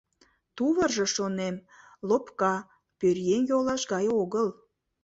[0.55, 1.55] Тувыржо, шонем,
[2.09, 2.55] лопка,
[2.99, 4.47] пӧръеҥ йолаш гае огыл.